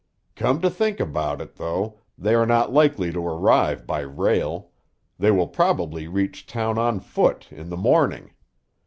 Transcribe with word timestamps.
"Come 0.35 0.61
to 0.61 0.69
think 0.71 0.99
about 0.99 1.41
it, 1.41 1.57
though, 1.57 1.99
they 2.17 2.33
are 2.33 2.47
not 2.47 2.73
likely 2.73 3.11
to 3.11 3.23
arrive 3.23 3.85
by 3.85 3.99
rail; 3.99 4.71
they 5.19 5.29
will 5.29 5.47
probably 5.47 6.07
reach 6.07 6.47
town 6.47 6.79
on 6.79 6.99
foot, 6.99 7.47
in 7.51 7.69
the 7.69 7.77
morning. 7.77 8.31